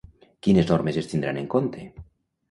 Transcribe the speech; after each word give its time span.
Quines 0.45 0.69
normes 0.71 0.97
es 1.01 1.09
tindran 1.11 1.37
en 1.41 1.49
compte? 1.55 1.83